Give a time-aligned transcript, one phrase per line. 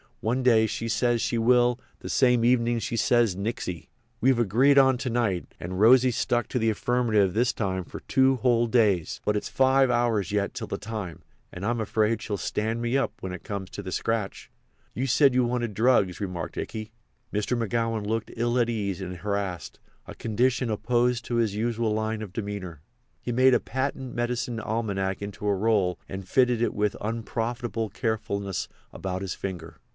[0.19, 3.87] One day she says she will; the same evenin' she says nixy.
[4.19, 8.35] We've agreed on to night, and Rosy's stuck to the affirmative this time for two
[8.37, 9.19] whole days.
[9.25, 13.13] But it's five hours yet till the time, and I'm afraid she'll stand me up
[13.19, 14.51] when it comes to the scratch."
[14.93, 16.91] "You said you wanted drugs," remarked Ikey.
[17.33, 17.57] Mr.
[17.57, 22.81] McGowan looked ill at ease and harassed—a condition opposed to his usual line of demeanour.
[23.21, 28.67] He made a patent medicine almanac into a roll and fitted it with unprofitable carefulness
[28.93, 29.77] about his finger.